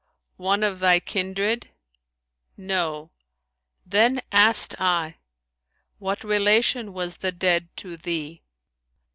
[0.41, 1.69] "One of thy kindred?'
[2.57, 3.11] No!'
[3.85, 5.17] Then asked I,
[5.99, 8.41] What relation was the dead to thee?'